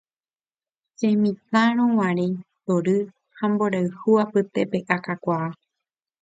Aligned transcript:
Chemitãrõguare 0.99 2.27
tory 2.65 2.97
ha 3.37 3.45
mborayhu 3.51 4.09
apytépe 4.23 4.79
akakuaa. 4.95 5.47